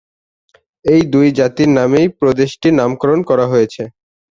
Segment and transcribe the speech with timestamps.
[0.85, 3.83] এই দুই জাতির নামেই প্রদেশটির নামকরণ করা হয়েছে।